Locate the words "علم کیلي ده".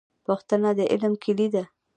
0.91-1.63